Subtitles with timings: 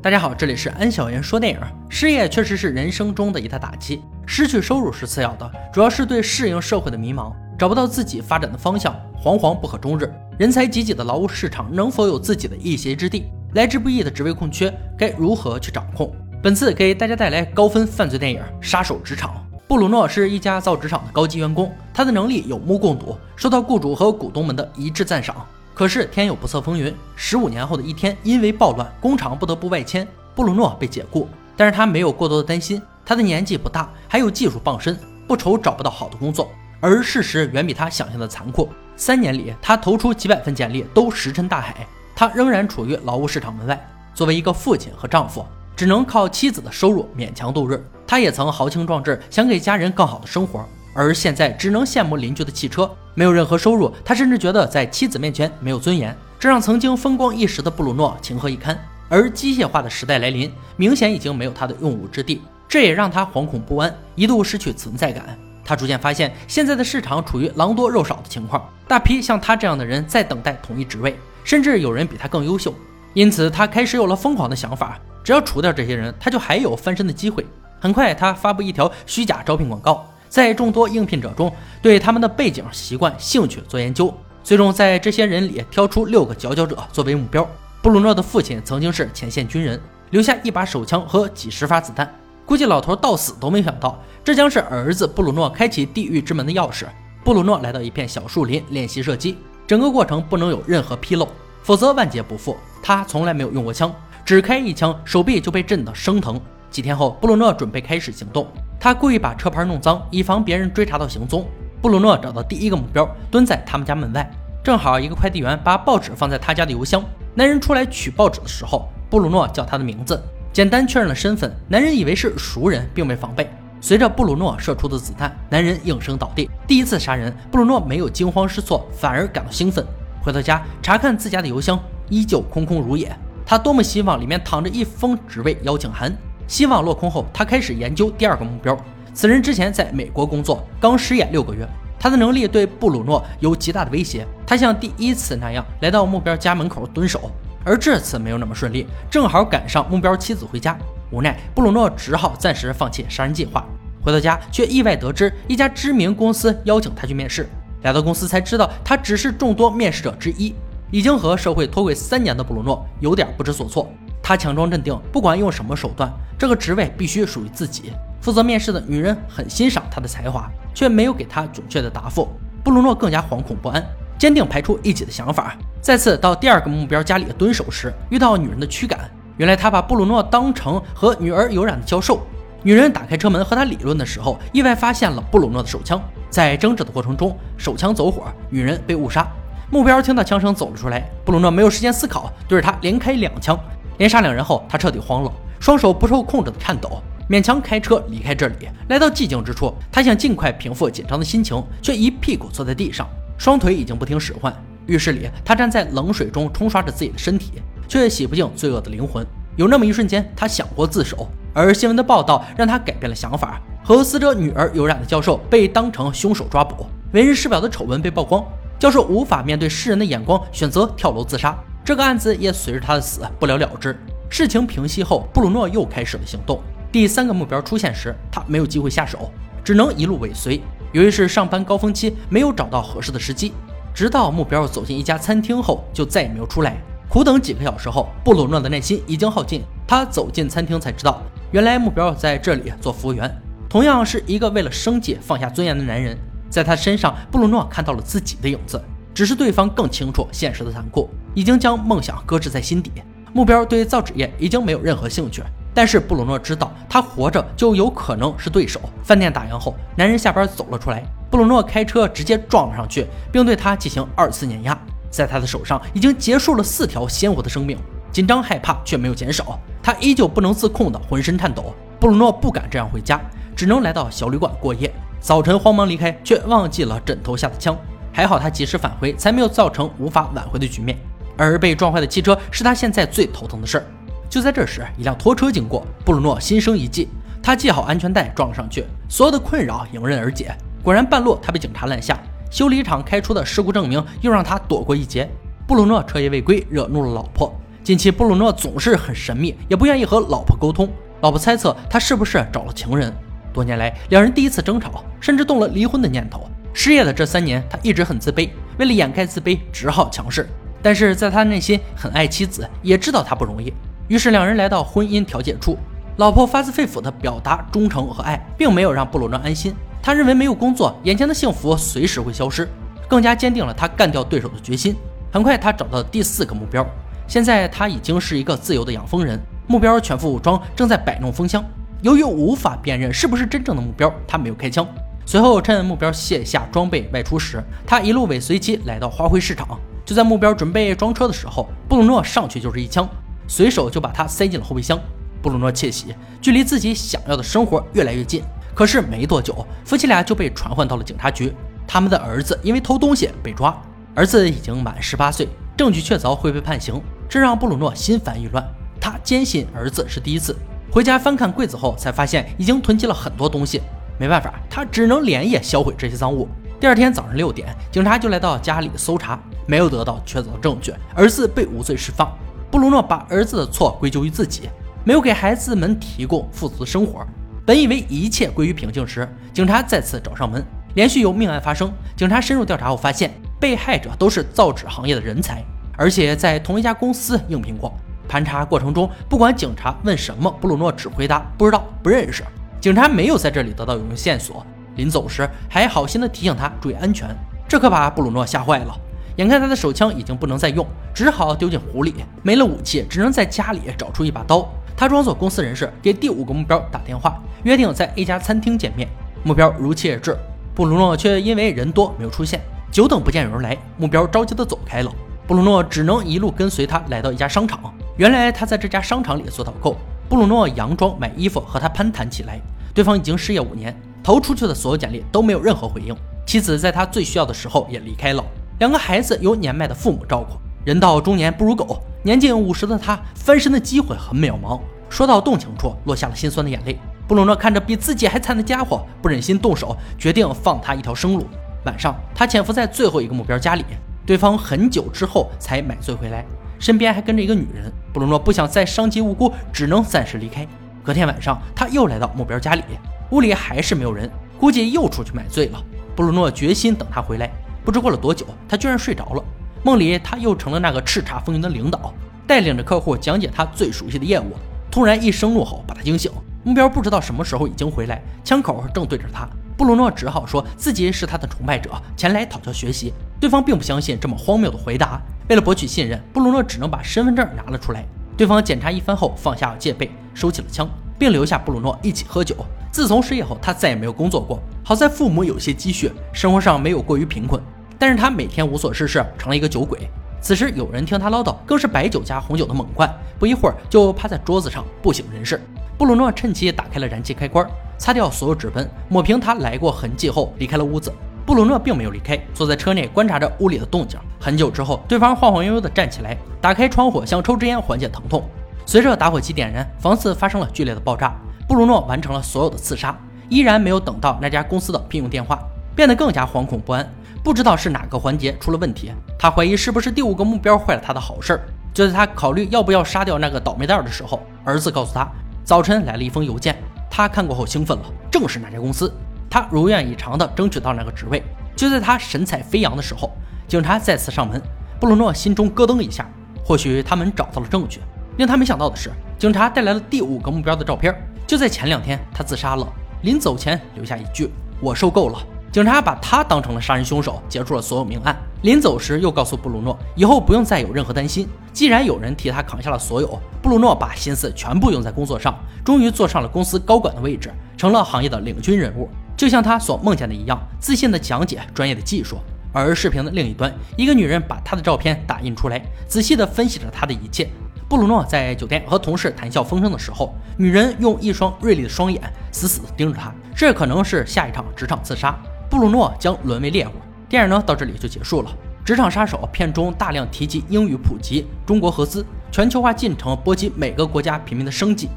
[0.00, 1.60] 大家好，这里是安小言说电影。
[1.88, 10.08] 失业确实是人生中的一大打击，失去收入是次要的，主要是对适应社会的迷茫，找不到自己发展的方向，惶惶不可终日。
[10.38, 13.24] 人才济济的劳务市场能否有自己的一席之地？
[13.54, 16.14] 来之不易的职位空缺该如何去掌控？
[16.40, 19.30] 本次给大家带来高分犯罪电影《杀手职场》。
[19.66, 25.44] 布鲁诺是一家造纸厂的高级员工，他的能力有目共睹，受到雇主和股东们的一致赞赏。
[25.78, 30.04] 可是天有不测风云，十五年后的一天，因为暴乱，工厂不得不外迁，
[30.34, 31.28] 布鲁诺被解雇。
[31.56, 36.50] 但是他没有过多的担心，他的年纪不大，还有技术傍身，不愁找不到好的工作。
[36.80, 38.68] 而事实远比他想象的残酷。
[38.96, 43.80] 三年里，他投出几百份简历都石沉大海，他仍然处于劳务市场门外。
[44.12, 47.80] 作为一个父亲和丈夫，只能靠妻子的收入勉强度日。
[48.04, 50.68] 他也曾豪情壮志，想给家人更好的生活。
[50.94, 53.92] 而现在只能羡慕邻居的汽车，没有任何收入。
[54.04, 58.78] 他甚至觉得在妻子面前没有尊严，这让曾经风光一时的布鲁诺情何以堪？
[59.08, 65.38] 而机械化的时代来临，明显已经没有他的用武之地，这也让他惶恐不安，一度失去存在感。
[65.64, 72.74] 他逐渐发现，现在的市场处于狼多肉少的情况，大批像他这样的人在等待同一职位，甚至有人比他更优秀。
[73.14, 77.46] 因此，他开始有了疯狂的想法：只要除掉这些人，他就还有翻身的机会。
[77.80, 80.06] 很快，他发布一条虚假招聘广告。
[80.28, 84.12] 在众多应聘者中，对他们的背景、习惯、兴趣做研究，
[84.44, 87.48] 最终在这些人里挑出六个佼佼者作为目标。
[87.80, 92.12] 布鲁诺的父亲曾经是前线军人，留下一把手枪和几十发子弹，
[92.44, 96.86] 估计老头到死都没想到，这将是儿子布鲁诺开启地狱之门的钥匙。
[97.24, 101.28] 布鲁诺来到一片小树林练习射击，整个过程不能有任何纰漏，
[101.62, 102.56] 否则万劫不复。
[102.82, 106.40] 他从来没有用过枪，只开一枪，手臂就被震得生疼。
[106.70, 108.46] 几天后，布鲁诺准备开始行动。
[108.80, 111.46] 他故意把车牌弄脏，以防别人追查到行踪。
[111.80, 114.30] 布鲁诺找到第一个目标，蹲在他们家门外，
[114.62, 117.02] 正好一个快递员把报纸放在他家的邮箱。
[117.34, 120.20] 男人出来取报纸的时候，布鲁诺叫他的名字，
[120.52, 121.52] 简单确认了身份。
[121.68, 123.48] 男人以为是熟人，并未防备。
[123.80, 126.50] 随着布鲁诺射出的子弹，男人应声倒地。
[126.66, 129.84] 第一次杀人，布鲁诺没有惊慌失措，反而感到兴奋。
[130.20, 131.78] 回到家查看自家的邮箱，
[132.08, 133.16] 依旧空空如也。
[133.46, 136.12] 他多么希望里面躺着一封职位邀请函。
[136.48, 138.76] 希望落空后，他开始研究第二个目标。
[139.14, 141.64] 此人之前在美国工作，刚失业六个月。
[142.00, 144.26] 他的能力对布鲁诺有极大的威胁。
[144.46, 147.30] 他像第一次那样来到目标家门口蹲守，
[147.64, 150.78] 而这次没有那么顺利，正好赶上目标妻子回家。
[151.10, 153.66] 无奈，布鲁诺只好暂时放弃杀人计划。
[154.00, 157.48] 回到家，却意外得知一家知名公司邀请他去面试。
[157.82, 160.54] 来到公司才知道，他只是众多面试者之一。
[160.90, 163.92] 已经和社会脱轨三年的布鲁诺有点不知所措。
[164.28, 167.94] 他强装镇定，不管用什么手段，这个职位必须属于自己。
[168.20, 172.28] 负责面试的女人很欣赏他的才华，却没有给他准确的答复。
[172.62, 173.82] 布鲁诺更加惶恐不安，
[174.18, 175.56] 坚定排除异己的想法。
[175.80, 179.10] 再次到第二个目标家里蹲守时，遇到女人的驱赶。
[179.38, 182.20] 原来他把布鲁诺当成和女儿有染的教授。
[182.62, 185.98] 女人打开车门和他理论的时候，意外发现了布鲁诺的手枪。
[186.28, 189.26] 在争执的过程中，手枪走火，女人被误杀。
[189.70, 193.58] 目标听到枪声走了出来，布鲁诺没有时间思考，对着他连开两枪。
[193.98, 199.74] 连杀两人后，他彻底慌了，双手不受控制的颤抖，勉强开车离开这里，来到寂静之处。
[199.92, 203.06] 他想尽快平复紧张的心情，却一屁股坐在地上，
[203.36, 204.54] 双腿已经不听使唤。
[204.86, 209.26] 浴室里，他站在冷水中冲刷着自己的身体，却洗不净罪恶的灵魂。
[209.56, 213.60] 有那么一瞬间，他想过自首，而新闻的报道让他改变了想法。
[213.82, 218.44] 和死者女儿有染的教授被当成凶手抓捕，为人师表的丑闻被曝光，
[218.78, 221.58] 教授无法面对世人的眼光，选择跳楼自杀。
[221.88, 223.98] 这个案子也随着他的死不了了之。
[224.28, 226.60] 事情平息后，布鲁诺又开始了行动。
[226.92, 229.30] 第三个目标出现时，他没有机会下手，
[229.64, 230.60] 只能一路尾随。
[230.92, 233.54] 由于是上班高峰期，没有找到合适的时机，
[233.94, 236.76] 直到目标走进一家餐厅后，就再也没有出来。
[237.08, 239.62] 苦等几个小时后，布鲁诺的耐心已经耗尽。
[239.86, 241.22] 他走进餐厅才知道，
[241.52, 243.34] 原来目标在这里做服务员，
[243.66, 246.18] 同样是一个为了生计放下尊严的男人。
[246.50, 248.78] 在他身上，布鲁诺看到了自己的影子。
[249.14, 252.90] 只是对方更清楚现实的残酷，已经将梦想搁置在心底。
[253.32, 255.42] 目标对造纸业已经没有任何兴趣，
[255.74, 258.80] 但是布鲁诺知道他活着就有可能是对手。
[259.04, 264.76] 饭店打烊后，男人下班走了出来，布鲁诺开车直接撞了上去，并对他进行二次碾压。
[265.10, 267.78] 在他的手上已经结束了四条鲜活的生命，
[268.10, 271.74] 紧张害怕却没有减少，他依旧不能自控的浑身颤抖。
[272.00, 273.20] 布鲁诺不敢这样回家，
[273.56, 274.92] 只能来到小旅馆过夜。
[275.20, 277.76] 早晨慌忙离开，却忘记了枕头下的枪。
[278.12, 280.98] 还好他及时返回，才没有造成无法挽回的局面。
[281.36, 283.86] 而被撞坏的汽车是他现在最头疼的事儿。
[284.28, 287.08] 就在这时，一辆拖车经过，布鲁诺心生一计，
[287.42, 290.54] 他系好安全带撞了上去，所有的困扰迎刃而解。
[290.82, 292.18] 果然，半路他被警察拦下，
[292.50, 295.28] 修理厂开出的事故证明又让他躲过一劫。
[295.66, 297.54] 布鲁诺彻夜未归，惹怒了老婆，
[297.84, 300.90] 近期布鲁诺总是很神秘，也不愿意和老婆沟通。
[301.20, 303.12] 老婆猜测他是不是找了情人。
[303.52, 306.48] 多年来，两人第一次争吵，甚至动了离婚的念头。
[306.80, 308.48] 失业的这三年，他一直很自卑，
[308.78, 310.48] 为了掩盖自卑，只好强势。
[310.80, 313.72] 但是在他内心很爱妻子，也知道他不容易。
[314.06, 315.76] 于是两人来到婚姻调解处，
[316.18, 319.74] 老婆发自肺腑地表达忠诚和爱，并没有让布鲁诺安心。
[320.00, 322.68] 他认为没有工作，眼前的幸福随时会消失，
[323.08, 324.94] 更加坚定了他干掉对手的决心。
[325.32, 326.86] 很快，他找到第四个目标。
[327.26, 329.36] 现在他已经是一个自由的养蜂人，
[329.66, 331.64] 目标全副武装，正在摆弄蜂箱。
[332.02, 334.86] 由于无法辨认是不是真正的目标，他没有开枪。
[335.30, 339.78] 随后，趁目标卸下装备外出时，他一路尾随其来到花卉市场。
[340.02, 343.06] 就在目标准备装车的时候，布鲁诺上去就是一枪，
[343.46, 344.98] 随手就把他塞进了后备箱。
[345.42, 348.42] 布鲁诺窃喜，距离自己想要的生活越来越近。
[348.74, 351.52] 可是没多久，夫妻俩就被传唤到了警察局。
[351.86, 353.78] 他们的儿子因为偷东西被抓，
[354.14, 355.46] 儿子已经满十八岁，
[355.76, 356.98] 证据确凿会被判刑，
[357.28, 358.66] 这让布鲁诺心烦意乱。
[358.98, 360.56] 他坚信儿子是第一次，
[360.90, 363.82] 回家翻看柜子后，才发现已经囤积了很多东西。
[364.18, 366.48] 没办法，他只能连夜销毁这些赃物。
[366.80, 372.30] 第二天早上六点，警察就来到家里搜查，没有得到确凿的证据，儿子被无罪释放。
[372.70, 374.68] 布鲁诺把儿子的错归咎于自己，
[375.04, 377.26] 没有给孩子们提供富足的生活。
[377.64, 380.64] 本以为一切归于平静时，警察再次找上门，
[380.94, 381.92] 连续有命案发生。
[382.16, 385.64] 警察深入调查后发现，被害者都是造纸行业的人才，
[385.96, 387.92] 而且在同一家公司应聘过。
[388.28, 392.44] 盘查过程中，不管警察问什么，布鲁诺只回答不知道、不认识。
[392.80, 394.64] 警察没有在这里得到有用线索，
[394.94, 397.28] 临走时还好心的提醒他注意安全，
[397.68, 398.96] 这可把布鲁诺吓坏了。
[399.36, 402.14] 眼看他的手枪已经不能再用，只好丢进湖里。
[402.42, 404.68] 没了武器，只能在家里找出一把刀。
[404.96, 409.08] 他装作公司人士，给第五个目标打电话，约定在一家餐厅见面。
[409.44, 410.36] 目标如期而至，
[410.74, 412.60] 布鲁诺却因为人多没有出现。
[412.90, 415.12] 久等不见有人来，目标着急的走开了。
[415.46, 417.80] 布鲁诺只能一路跟随他来到一家商场。
[418.16, 419.96] 原来他在这家商场里做导购。
[420.28, 422.60] 布鲁诺佯装买衣服和他攀谈起来，
[422.92, 426.14] 对方已经失业五年，投出去的所有简历都没有任何回应。
[426.46, 428.44] 妻子在他最需要的时候也离开了，
[428.78, 430.58] 两个孩子由年迈的父母照顾。
[430.84, 434.78] 人到中年不如狗，年近五十的他翻身的机会很渺茫。
[435.08, 436.98] 说到动情处，落下了心酸的眼泪。
[437.26, 441.46] 布鲁诺看着比自己还惨的家伙，不忍心动手，决定放他一条生路。
[441.86, 443.84] 晚上，他潜伏在最后一个目标家里，
[444.26, 446.44] 对方很久之后才买醉回来。
[446.78, 450.66] 身边还跟着一个女人，布鲁诺不想再伤及无辜，只能暂时离开。
[451.04, 452.82] 隔天晚上，他又来到目标家里，
[453.30, 454.28] 屋里还是没有人，
[454.58, 455.80] 估计又出去买醉了。
[456.16, 457.48] 布鲁诺决心等他回来。
[457.84, 459.44] 不知过了多久，他居然睡着了。
[459.84, 462.12] 梦里，他又成了那个叱咤风云的领导，
[462.44, 464.56] 带领着客户讲解他最熟悉的业务。
[464.90, 466.28] 突然一声怒吼把他惊醒，
[466.64, 469.48] 目标不知道什么时候已经回来，枪口正对着他。
[469.76, 473.14] 布鲁诺只好说自己是他的崇拜者，前来讨教学习。
[473.40, 475.20] 对方并不相信这么荒谬的回答。
[475.48, 478.04] 为了博取信任，布鲁诺只能把身份证拿了出来。
[478.36, 480.88] 对方检查一番后，放下戒备，收起了枪，
[481.18, 482.54] 并留下布鲁诺一起喝酒。
[482.90, 484.60] 自从失业后，他再也没有工作过。
[484.84, 487.62] 好在父母有些积蓄，生活上没有过于贫困。
[487.98, 490.08] 但是他每天无所事事，成了一个酒鬼。
[490.40, 495.60] 此时有人听他唠叨，更是白酒加红酒的猛灌，不一会儿就趴在桌子上不省人事。
[495.96, 497.68] 布鲁诺趁机打开了燃气开关，
[497.98, 501.12] 擦掉所有指纹，抹平他来过痕迹后离开了屋子。
[501.48, 504.20] 布鲁诺并没有离开，坐在车内观察着屋里的动静。
[504.38, 508.46] 很久之后，对方晃晃悠悠地站起来，打开窗户，想抽支烟缓解疼痛。
[508.84, 511.34] 随着打火机点燃，房子发生了剧烈的爆炸。
[511.66, 515.58] 布鲁诺完成了所有的刺杀，依然没有等到那家公司的聘用电话，
[515.96, 517.10] 变得更加惶恐不安，
[517.42, 519.10] 不知道是哪个环节出了问题。
[519.38, 521.60] 他怀疑是不是第五个目标坏了他的好事儿。
[521.94, 525.26] 就在他考虑要不要杀掉那个倒霉蛋的时候，儿子告诉他，
[525.64, 526.76] 早晨来了一封邮件。
[527.10, 529.10] 他看过后兴奋了，正是那家公司。
[529.50, 531.42] 他如愿以偿地争取到那个职位。
[531.76, 533.30] 就在他神采飞扬的时候，
[533.66, 534.60] 警察再次上门。
[535.00, 536.28] 布鲁诺心中咯噔一下，
[536.64, 538.00] 或许他们找到了证据。
[538.36, 541.14] 令他没想到的是，警察带来了第五个目标的照片。
[541.46, 542.86] 就在前两天，他自杀了，
[543.22, 544.50] 临走前留下一句
[544.80, 545.38] ：“我受够了。”
[545.70, 548.36] 警察把他当成了杀人凶手，结束了所有命案。
[548.62, 551.48] 临走时又告诉布鲁诺，以后不用再有任何担心。
[551.72, 559.08] 既然有人替他扛下了所有，布鲁诺把心思全部用在工作上，终于坐上了公司高管的位置，成了行业的领军人物。
[559.38, 562.36] 就像他所梦见的一样，自信的讲解专业的技术。
[562.72, 567.48] 而视频的另一端，一个女人把他的照片打印出来，仔细地分析着他的一切。
[567.88, 573.32] 布鲁诺在酒店和同事谈笑风生的时候，女人用一双锐利的双眼死死地盯着他。
[573.54, 575.38] 这可能是下一场职场刺杀，
[575.70, 576.90] 布鲁诺将沦为猎物。
[577.28, 578.50] 电影呢到这里就结束了。
[578.84, 585.08] 职场杀手片中大量提及英语普及、中国合资、全球化进程波及每个国家平民的生计，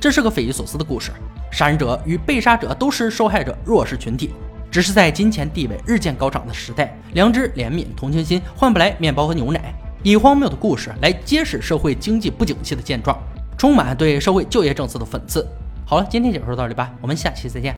[0.00, 1.10] 这是个匪夷所思的故事。
[1.50, 4.30] 杀人者与被杀者都是受害者弱势群体，
[4.70, 9.74] 只是在金钱地位日渐高涨的时代，良知、怜悯、同情心换不来面包和牛奶。
[10.04, 13.18] 以荒谬的故事来揭示社会经济不景气的现状，
[13.56, 15.44] 充满对社会就业政策的讽刺。
[15.84, 17.76] 好了，今天解说到这里吧，我们下期再见。